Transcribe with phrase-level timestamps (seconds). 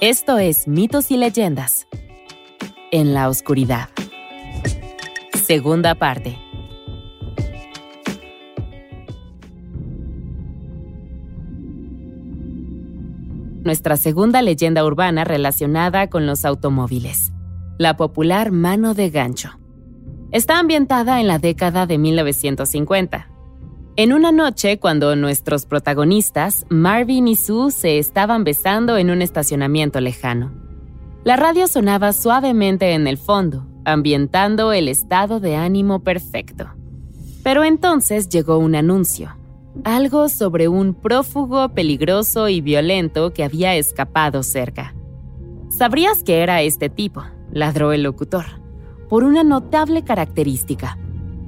[0.00, 1.88] Esto es Mitos y Leyendas.
[2.92, 3.88] En la oscuridad.
[5.34, 6.38] Segunda parte.
[13.64, 17.32] Nuestra segunda leyenda urbana relacionada con los automóviles.
[17.76, 19.58] La popular mano de gancho.
[20.30, 23.27] Está ambientada en la década de 1950
[23.98, 30.00] en una noche, cuando nuestros protagonistas, Marvin y Sue, se estaban besando en un estacionamiento
[30.00, 30.52] lejano.
[31.24, 36.68] La radio sonaba suavemente en el fondo, ambientando el estado de ánimo perfecto.
[37.42, 39.36] Pero entonces llegó un anuncio,
[39.82, 44.94] algo sobre un prófugo peligroso y violento que había escapado cerca.
[45.70, 47.24] ¿Sabrías que era este tipo?
[47.50, 48.44] ladró el locutor,
[49.08, 50.96] por una notable característica.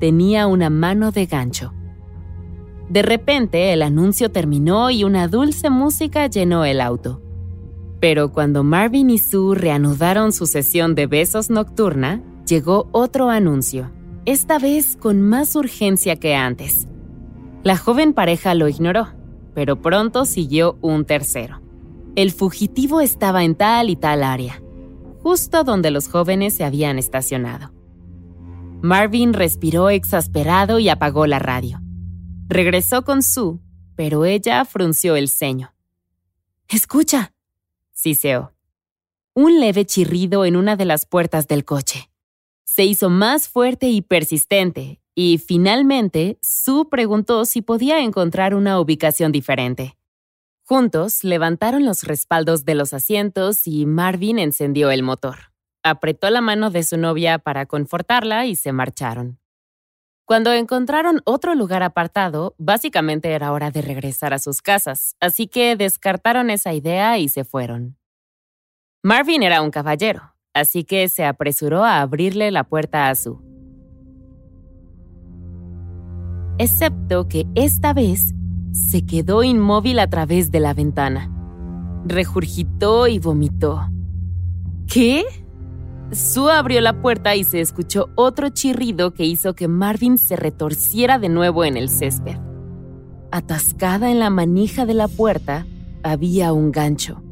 [0.00, 1.74] Tenía una mano de gancho
[2.90, 7.22] de repente el anuncio terminó y una dulce música llenó el auto.
[8.00, 13.92] Pero cuando Marvin y Sue reanudaron su sesión de besos nocturna, llegó otro anuncio,
[14.26, 16.88] esta vez con más urgencia que antes.
[17.62, 19.08] La joven pareja lo ignoró,
[19.54, 21.60] pero pronto siguió un tercero.
[22.16, 24.60] El fugitivo estaba en tal y tal área,
[25.22, 27.72] justo donde los jóvenes se habían estacionado.
[28.82, 31.80] Marvin respiró exasperado y apagó la radio.
[32.52, 33.60] Regresó con Sue,
[33.94, 35.72] pero ella frunció el ceño.
[36.66, 37.32] Escucha,
[37.92, 38.54] siseó.
[39.34, 42.10] Un leve chirrido en una de las puertas del coche.
[42.64, 49.30] Se hizo más fuerte y persistente, y finalmente Sue preguntó si podía encontrar una ubicación
[49.30, 49.96] diferente.
[50.64, 55.52] Juntos levantaron los respaldos de los asientos y Marvin encendió el motor.
[55.84, 59.38] Apretó la mano de su novia para confortarla y se marcharon.
[60.30, 65.74] Cuando encontraron otro lugar apartado, básicamente era hora de regresar a sus casas, así que
[65.74, 67.96] descartaron esa idea y se fueron.
[69.02, 73.38] Marvin era un caballero, así que se apresuró a abrirle la puerta a Sue.
[76.58, 78.32] Excepto que esta vez
[78.70, 81.28] se quedó inmóvil a través de la ventana.
[82.04, 83.90] Regurgitó y vomitó.
[84.86, 85.24] ¿Qué?
[86.12, 91.18] Sue abrió la puerta y se escuchó otro chirrido que hizo que Marvin se retorciera
[91.20, 92.36] de nuevo en el césped.
[93.30, 95.66] Atascada en la manija de la puerta
[96.02, 97.22] había un gancho,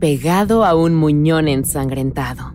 [0.00, 2.52] pegado a un muñón ensangrentado.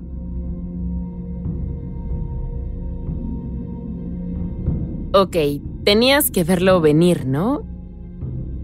[5.14, 5.36] Ok,
[5.84, 7.64] tenías que verlo venir, ¿no?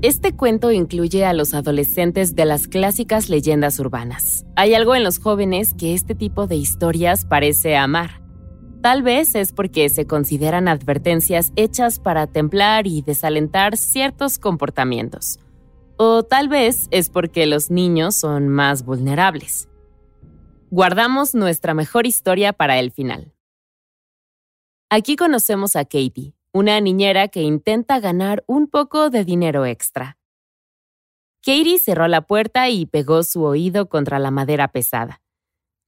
[0.01, 4.45] Este cuento incluye a los adolescentes de las clásicas leyendas urbanas.
[4.55, 8.21] Hay algo en los jóvenes que este tipo de historias parece amar.
[8.81, 15.39] Tal vez es porque se consideran advertencias hechas para templar y desalentar ciertos comportamientos.
[15.97, 19.69] O tal vez es porque los niños son más vulnerables.
[20.69, 23.33] Guardamos nuestra mejor historia para el final.
[24.89, 30.17] Aquí conocemos a Katie, una niñera que intenta ganar un poco de dinero extra.
[31.41, 35.21] Katie cerró la puerta y pegó su oído contra la madera pesada.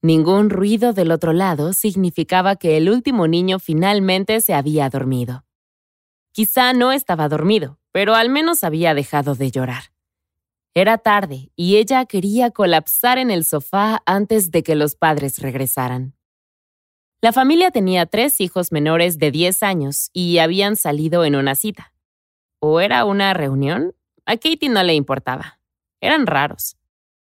[0.02, 5.46] Ningún ruido del otro lado significaba que el último niño finalmente se había dormido.
[6.34, 9.94] Quizá no estaba dormido, pero al menos había dejado de llorar.
[10.74, 16.17] Era tarde y ella quería colapsar en el sofá antes de que los padres regresaran.
[17.20, 21.92] La familia tenía tres hijos menores de 10 años y habían salido en una cita.
[22.60, 23.96] ¿O era una reunión?
[24.28, 25.60] A Katie no le importaba.
[26.00, 26.78] Eran raros.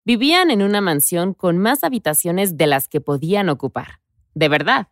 [0.05, 3.99] Vivían en una mansión con más habitaciones de las que podían ocupar.
[4.33, 4.87] De verdad.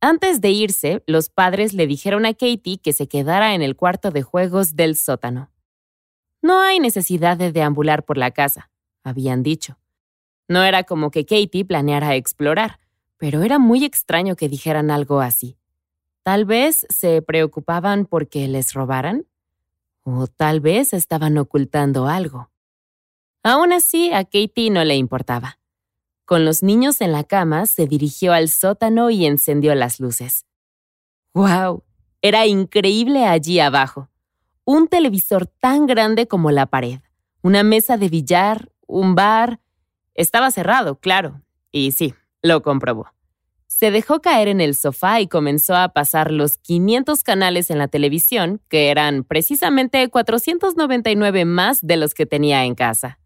[0.00, 4.10] Antes de irse, los padres le dijeron a Katie que se quedara en el cuarto
[4.10, 5.52] de juegos del sótano.
[6.42, 8.72] No hay necesidad de deambular por la casa,
[9.04, 9.78] habían dicho.
[10.48, 12.81] No era como que Katie planeara explorar
[13.22, 15.56] pero era muy extraño que dijeran algo así.
[16.24, 19.28] Tal vez se preocupaban porque les robaran,
[20.02, 22.50] o tal vez estaban ocultando algo.
[23.44, 25.60] Aún así, a Katie no le importaba.
[26.24, 30.44] Con los niños en la cama, se dirigió al sótano y encendió las luces.
[31.32, 31.84] ¡Wow!
[32.22, 34.08] Era increíble allí abajo.
[34.64, 36.98] Un televisor tan grande como la pared,
[37.40, 39.60] una mesa de billar, un bar.
[40.12, 41.40] Estaba cerrado, claro,
[41.70, 43.08] y sí, lo comprobó.
[43.66, 47.88] Se dejó caer en el sofá y comenzó a pasar los 500 canales en la
[47.88, 53.18] televisión, que eran precisamente 499 más de los que tenía en casa.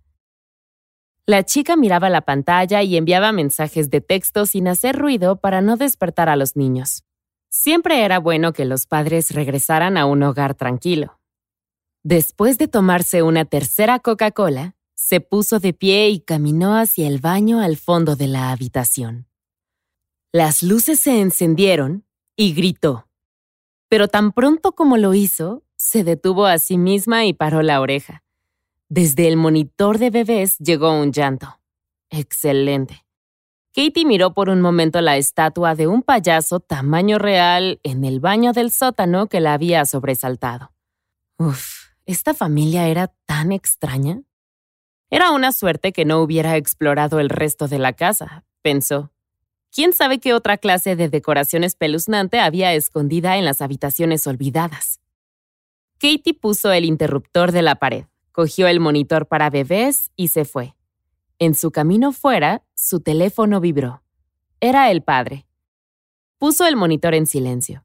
[1.27, 5.77] La chica miraba la pantalla y enviaba mensajes de texto sin hacer ruido para no
[5.77, 7.03] despertar a los niños.
[7.49, 11.19] Siempre era bueno que los padres regresaran a un hogar tranquilo.
[12.05, 17.61] Después de tomarse una tercera Coca-Cola, Se puso de pie y caminó hacia el baño
[17.61, 19.29] al fondo de la habitación.
[20.33, 23.07] Las luces se encendieron y gritó.
[23.89, 28.25] Pero tan pronto como lo hizo, se detuvo a sí misma y paró la oreja.
[28.89, 31.61] Desde el monitor de bebés llegó un llanto.
[32.09, 33.05] Excelente.
[33.75, 38.55] Katie miró por un momento la estatua de un payaso tamaño real en el baño
[38.55, 40.73] del sótano que la había sobresaltado.
[41.37, 44.23] Uf, ¿esta familia era tan extraña?
[45.11, 49.13] Era una suerte que no hubiera explorado el resto de la casa, pensó.
[49.71, 55.01] ¿Quién sabe qué otra clase de decoración espeluznante había escondida en las habitaciones olvidadas?
[55.99, 60.75] Katie puso el interruptor de la pared, cogió el monitor para bebés y se fue.
[61.39, 64.03] En su camino fuera, su teléfono vibró.
[64.61, 65.47] Era el padre.
[66.39, 67.85] Puso el monitor en silencio.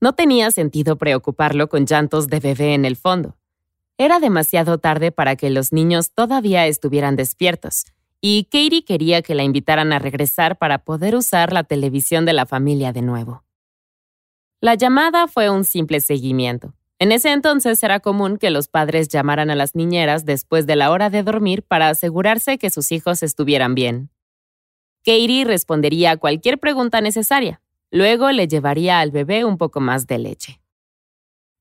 [0.00, 3.36] No tenía sentido preocuparlo con llantos de bebé en el fondo.
[3.98, 7.84] Era demasiado tarde para que los niños todavía estuvieran despiertos,
[8.20, 12.46] y Katie quería que la invitaran a regresar para poder usar la televisión de la
[12.46, 13.44] familia de nuevo.
[14.60, 16.72] La llamada fue un simple seguimiento.
[17.00, 20.92] En ese entonces era común que los padres llamaran a las niñeras después de la
[20.92, 24.10] hora de dormir para asegurarse que sus hijos estuvieran bien.
[25.04, 27.60] Katie respondería a cualquier pregunta necesaria.
[27.90, 30.61] Luego le llevaría al bebé un poco más de leche.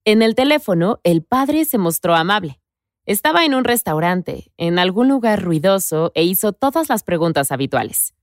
[0.03, 2.59] En el teléfono, el padre se mostró amable.
[3.05, 8.15] Estaba en un restaurante, en algún lugar ruidoso, e hizo todas las preguntas habituales.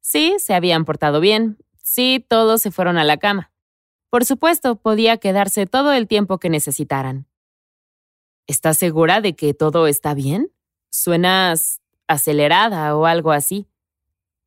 [0.00, 1.58] Sí, se habían portado bien.
[1.82, 3.52] Sí, todos se fueron a la cama.
[4.08, 7.26] Por supuesto, podía quedarse todo el tiempo que necesitaran.
[8.46, 10.52] ¿Estás segura de que todo está bien?
[10.90, 13.66] Suenas acelerada o algo así.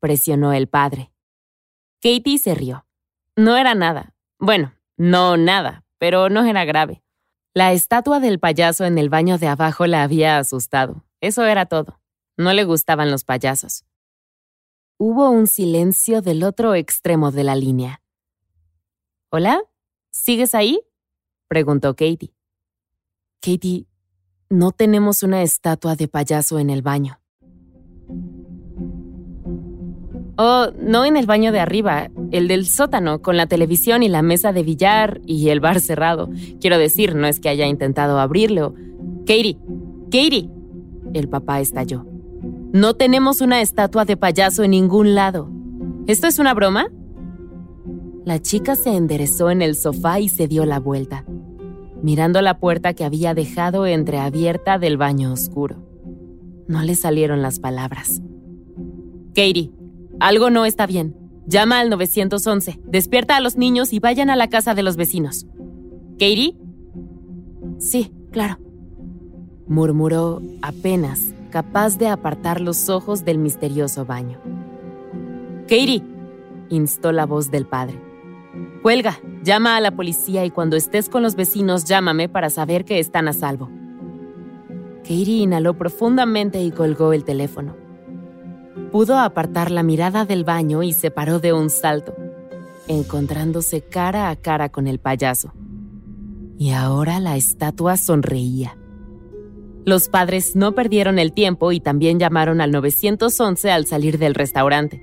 [0.00, 1.12] Presionó el padre.
[2.00, 2.86] Katie se rió.
[3.36, 4.14] No era nada.
[4.38, 7.02] Bueno, no nada, pero no era grave.
[7.52, 11.04] La estatua del payaso en el baño de abajo la había asustado.
[11.20, 12.00] Eso era todo.
[12.38, 13.84] No le gustaban los payasos.
[14.96, 18.02] Hubo un silencio del otro extremo de la línea.
[19.30, 19.62] ¿Hola?
[20.10, 20.80] ¿Sigues ahí?
[21.48, 22.34] preguntó Katie.
[23.40, 23.86] Katie,
[24.48, 27.19] no tenemos una estatua de payaso en el baño.
[30.42, 34.22] Oh, no en el baño de arriba, el del sótano, con la televisión y la
[34.22, 36.30] mesa de billar y el bar cerrado.
[36.62, 38.72] Quiero decir, no es que haya intentado abrirlo.
[39.26, 39.58] Katie,
[40.04, 40.48] Katie.
[41.12, 42.06] El papá estalló.
[42.72, 45.50] No tenemos una estatua de payaso en ningún lado.
[46.06, 46.86] ¿Esto es una broma?
[48.24, 51.26] La chica se enderezó en el sofá y se dio la vuelta,
[52.02, 55.84] mirando la puerta que había dejado entreabierta del baño oscuro.
[56.66, 58.22] No le salieron las palabras.
[59.34, 59.70] Katie,
[60.20, 61.16] algo no está bien.
[61.46, 65.46] Llama al 911, despierta a los niños y vayan a la casa de los vecinos.
[66.12, 66.54] ¿Katie?
[67.78, 68.58] Sí, claro.
[69.66, 74.38] Murmuró apenas, capaz de apartar los ojos del misterioso baño.
[75.62, 76.04] Katie,
[76.68, 77.98] instó la voz del padre.
[78.82, 82.98] Cuelga, llama a la policía y cuando estés con los vecinos llámame para saber que
[82.98, 83.70] están a salvo.
[85.02, 87.74] Katie inhaló profundamente y colgó el teléfono.
[88.92, 92.14] Pudo apartar la mirada del baño y se paró de un salto,
[92.88, 95.52] encontrándose cara a cara con el payaso.
[96.58, 98.76] Y ahora la estatua sonreía.
[99.86, 105.02] Los padres no perdieron el tiempo y también llamaron al 911 al salir del restaurante.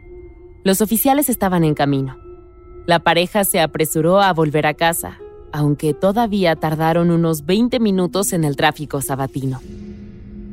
[0.63, 2.17] Los oficiales estaban en camino.
[2.85, 5.17] La pareja se apresuró a volver a casa,
[5.51, 9.59] aunque todavía tardaron unos 20 minutos en el tráfico sabatino.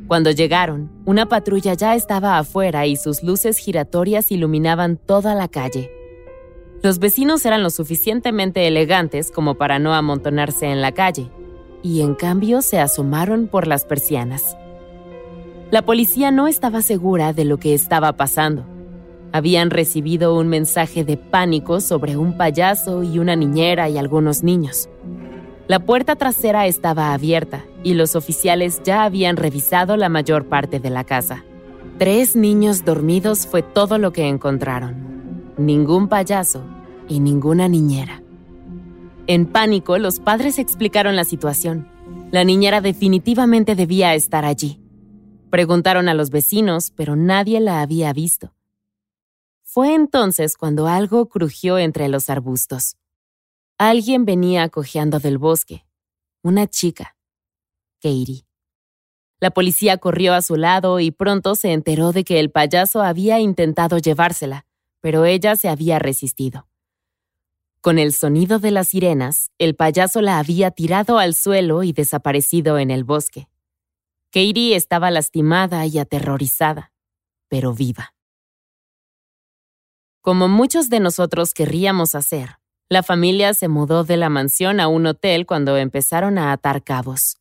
[0.07, 5.91] Cuando llegaron, una patrulla ya estaba afuera y sus luces giratorias iluminaban toda la calle.
[6.83, 11.31] Los vecinos eran lo suficientemente elegantes como para no amontonarse en la calle,
[11.83, 14.57] y en cambio se asomaron por las persianas.
[15.71, 18.67] La policía no estaba segura de lo que estaba pasando
[19.35, 24.89] habían recibido un mensaje de pánico sobre un payaso y una niñera y algunos niños.
[25.67, 30.91] La puerta trasera estaba abierta y los oficiales ya habían revisado la mayor parte de
[30.91, 31.43] la casa.
[31.99, 35.55] Tres niños dormidos fue todo lo que encontraron.
[35.57, 36.63] Ningún payaso
[37.09, 38.23] y ninguna niñera.
[39.27, 41.89] En pánico, los padres explicaron la situación.
[42.31, 44.83] La niñera definitivamente debía estar allí.
[45.49, 48.53] Preguntaron a los vecinos, pero nadie la había visto.
[49.63, 52.97] Fue entonces cuando algo crujió entre los arbustos.
[53.79, 55.85] Alguien venía cojeando del bosque.
[56.43, 57.17] Una chica.
[58.01, 58.47] Katie.
[59.41, 63.41] La policía corrió a su lado y pronto se enteró de que el payaso había
[63.41, 64.65] intentado llevársela,
[65.01, 66.69] pero ella se había resistido.
[67.81, 72.79] Con el sonido de las sirenas, el payaso la había tirado al suelo y desaparecido
[72.79, 73.49] en el bosque.
[74.31, 76.93] Katie estaba lastimada y aterrorizada,
[77.49, 78.15] pero viva.
[80.21, 85.07] Como muchos de nosotros querríamos hacer, la familia se mudó de la mansión a un
[85.07, 87.39] hotel cuando empezaron a atar cabos.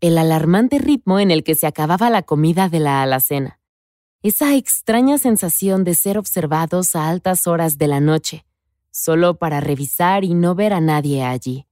[0.00, 3.60] El alarmante ritmo en el que se acababa la comida de la alacena.
[4.22, 8.44] Esa extraña sensación de ser observados a altas horas de la noche,
[8.90, 11.66] solo para revisar y no ver a nadie allí.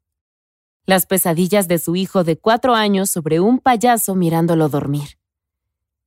[0.87, 5.19] Las pesadillas de su hijo de cuatro años sobre un payaso mirándolo dormir.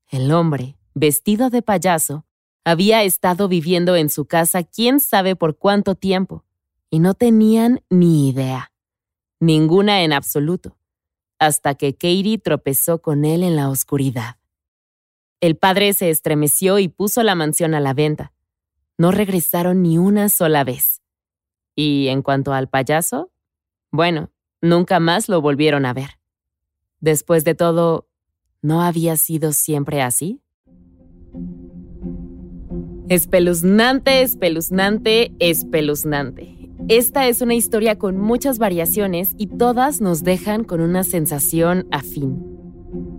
[0.10, 2.26] El hombre, vestido de payaso,
[2.64, 6.46] había estado viviendo en su casa quién sabe por cuánto tiempo,
[6.90, 8.72] y no tenían ni idea.
[9.40, 10.78] Ninguna en absoluto,
[11.40, 14.38] hasta que Katie tropezó con él en la oscuridad.
[15.40, 18.34] El padre se estremeció y puso la mansión a la venta.
[18.98, 21.02] No regresaron ni una sola vez.
[21.76, 23.32] Y en cuanto al payaso,
[23.92, 26.20] bueno, nunca más lo volvieron a ver.
[27.00, 28.08] Después de todo,
[28.64, 30.42] ¿no había sido siempre así?
[33.10, 36.57] Espeluznante, espeluznante, espeluznante.
[36.90, 42.42] Esta es una historia con muchas variaciones y todas nos dejan con una sensación afín.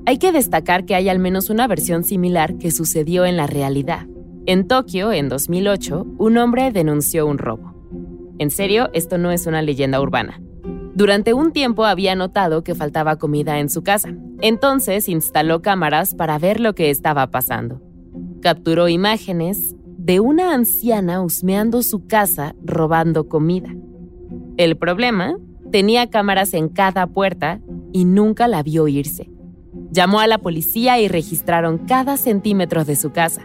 [0.07, 4.07] Hay que destacar que hay al menos una versión similar que sucedió en la realidad.
[4.47, 7.75] En Tokio, en 2008, un hombre denunció un robo.
[8.39, 10.41] En serio, esto no es una leyenda urbana.
[10.95, 16.39] Durante un tiempo había notado que faltaba comida en su casa, entonces instaló cámaras para
[16.39, 17.83] ver lo que estaba pasando.
[18.41, 19.77] Capturó imágenes,
[20.09, 23.69] de una anciana husmeando su casa robando comida.
[24.57, 25.37] El problema,
[25.71, 27.61] tenía cámaras en cada puerta
[27.93, 29.31] y nunca la vio irse.
[29.91, 33.43] Llamó a la policía y registraron cada centímetro de su casa.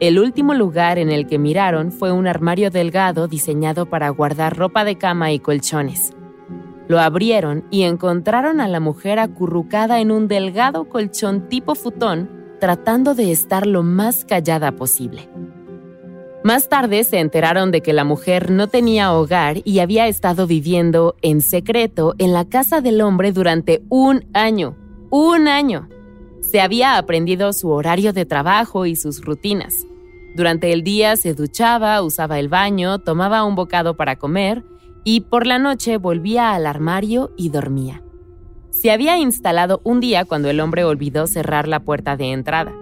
[0.00, 4.86] El último lugar en el que miraron fue un armario delgado diseñado para guardar ropa
[4.86, 6.14] de cama y colchones.
[6.88, 12.30] Lo abrieron y encontraron a la mujer acurrucada en un delgado colchón tipo futón,
[12.60, 15.28] tratando de estar lo más callada posible.
[16.44, 21.14] Más tarde se enteraron de que la mujer no tenía hogar y había estado viviendo
[21.22, 24.76] en secreto en la casa del hombre durante un año.
[25.10, 25.88] ¡Un año!
[26.40, 29.72] Se había aprendido su horario de trabajo y sus rutinas.
[30.34, 34.64] Durante el día se duchaba, usaba el baño, tomaba un bocado para comer
[35.04, 38.02] y por la noche volvía al armario y dormía.
[38.70, 42.74] Se había instalado un día cuando el hombre olvidó cerrar la puerta de entrada.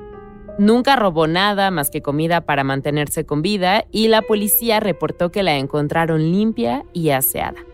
[0.59, 5.43] Nunca robó nada más que comida para mantenerse con vida y la policía reportó que
[5.43, 7.65] la encontraron limpia y aseada.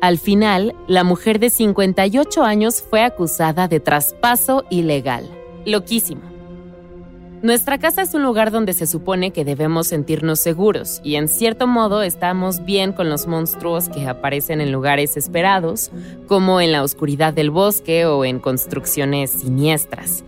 [0.00, 5.28] Al final, la mujer de 58 años fue acusada de traspaso ilegal.
[5.66, 6.22] Loquísimo.
[7.42, 11.68] Nuestra casa es un lugar donde se supone que debemos sentirnos seguros y en cierto
[11.68, 15.92] modo estamos bien con los monstruos que aparecen en lugares esperados,
[16.26, 20.24] como en la oscuridad del bosque o en construcciones siniestras.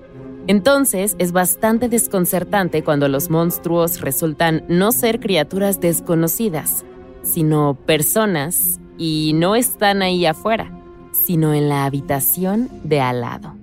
[0.50, 6.84] Entonces es bastante desconcertante cuando los monstruos resultan no ser criaturas desconocidas,
[7.22, 10.76] sino personas y no están ahí afuera,
[11.12, 13.54] sino en la habitación de al lado.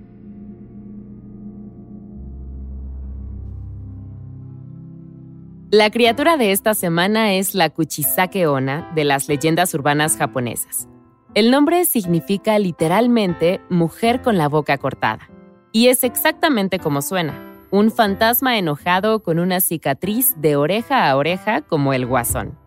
[5.70, 10.88] La criatura de esta semana es la Kuchisake Onna de las leyendas urbanas japonesas.
[11.34, 15.28] El nombre significa literalmente mujer con la boca cortada.
[15.72, 17.34] Y es exactamente como suena,
[17.70, 22.58] un fantasma enojado con una cicatriz de oreja a oreja como el guasón.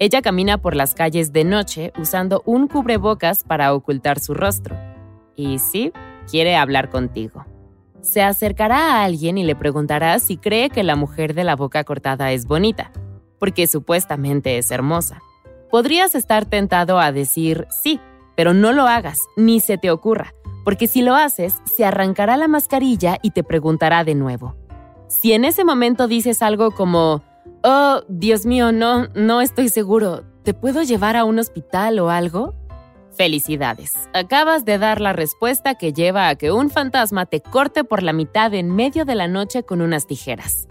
[0.00, 4.76] Ella camina por las calles de noche usando un cubrebocas para ocultar su rostro.
[5.36, 5.92] Y sí,
[6.28, 7.46] quiere hablar contigo.
[8.00, 11.84] Se acercará a alguien y le preguntará si cree que la mujer de la boca
[11.84, 12.90] cortada es bonita,
[13.38, 15.22] porque supuestamente es hermosa.
[15.70, 18.00] Podrías estar tentado a decir sí,
[18.36, 22.48] pero no lo hagas, ni se te ocurra, porque si lo haces, se arrancará la
[22.48, 24.56] mascarilla y te preguntará de nuevo.
[25.08, 27.22] Si en ese momento dices algo como,
[27.62, 32.54] oh, Dios mío, no, no estoy seguro, ¿te puedo llevar a un hospital o algo?
[33.16, 38.02] Felicidades, acabas de dar la respuesta que lleva a que un fantasma te corte por
[38.02, 40.66] la mitad en medio de la noche con unas tijeras.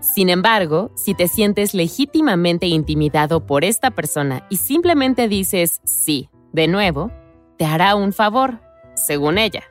[0.00, 6.68] Sin embargo, si te sientes legítimamente intimidado por esta persona y simplemente dices sí, de
[6.68, 7.10] nuevo,
[7.58, 8.60] te hará un favor
[8.94, 9.62] según ella.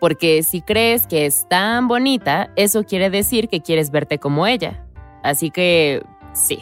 [0.00, 4.86] Porque si crees que es tan bonita, eso quiere decir que quieres verte como ella.
[5.22, 6.60] Así que, sí.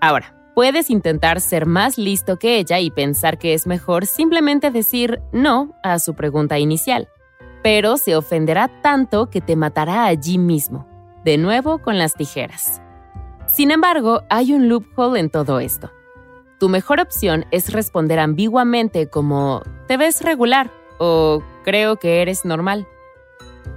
[0.00, 5.22] Ahora, puedes intentar ser más listo que ella y pensar que es mejor simplemente decir
[5.32, 7.08] no a su pregunta inicial.
[7.62, 10.86] Pero se ofenderá tanto que te matará allí mismo,
[11.24, 12.82] de nuevo con las tijeras.
[13.46, 15.90] Sin embargo, hay un loophole en todo esto.
[16.58, 22.86] Tu mejor opción es responder ambiguamente como, te ves regular o creo que eres normal.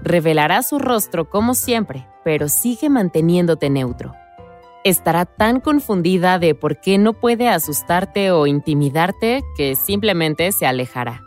[0.04, 4.14] Revelará su rostro como siempre, pero sigue manteniéndote neutro.
[4.84, 11.24] Estará tan confundida de por qué no puede asustarte o intimidarte que simplemente se alejará.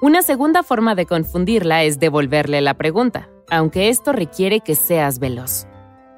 [0.00, 5.66] Una segunda forma de confundirla es devolverle la pregunta, aunque esto requiere que seas veloz.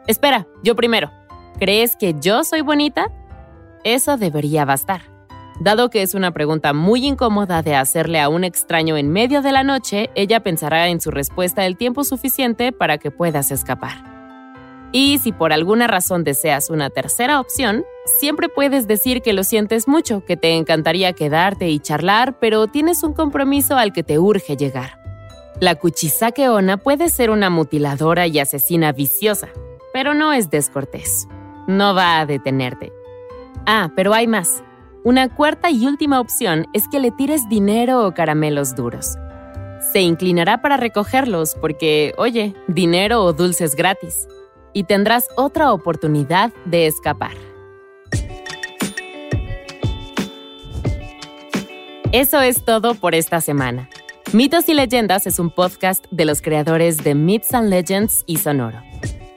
[0.07, 1.11] Espera, yo primero.
[1.59, 3.11] ¿Crees que yo soy bonita?
[3.85, 5.03] Eso debería bastar.
[5.61, 9.53] Dado que es una pregunta muy incómoda de hacerle a un extraño en medio de
[9.53, 14.15] la noche, ella pensará en su respuesta el tiempo suficiente para que puedas escapar.
[14.91, 17.85] Y si por alguna razón deseas una tercera opción,
[18.19, 23.03] siempre puedes decir que lo sientes mucho, que te encantaría quedarte y charlar, pero tienes
[23.03, 24.99] un compromiso al que te urge llegar.
[25.61, 29.49] La Kuchisake Ona puede ser una mutiladora y asesina viciosa,
[29.93, 31.29] pero no es descortés.
[31.67, 32.93] No va a detenerte.
[33.67, 34.63] Ah, pero hay más.
[35.05, 39.17] Una cuarta y última opción es que le tires dinero o caramelos duros.
[39.93, 44.29] Se inclinará para recogerlos porque, oye, dinero o dulces gratis.
[44.73, 47.33] Y tendrás otra oportunidad de escapar.
[52.13, 53.89] Eso es todo por esta semana.
[54.33, 58.83] Mitos y Leyendas es un podcast de los creadores de Myths and Legends y Sonoro.